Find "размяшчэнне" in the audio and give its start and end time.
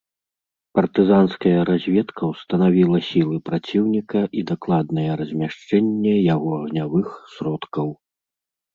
5.23-6.19